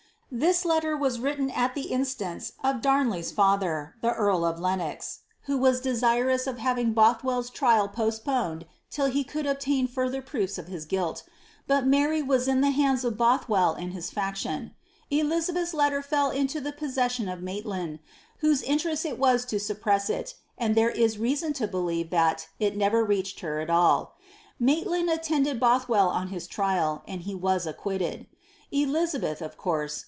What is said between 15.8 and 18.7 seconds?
fell into 'he po:<session of Maiiland, whose